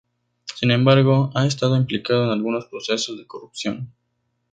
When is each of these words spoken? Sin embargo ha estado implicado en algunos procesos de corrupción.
Sin 0.55 0.71
embargo 0.71 1.29
ha 1.35 1.45
estado 1.45 1.77
implicado 1.77 2.23
en 2.23 2.31
algunos 2.31 2.65
procesos 2.65 3.19
de 3.19 3.27
corrupción. 3.27 3.93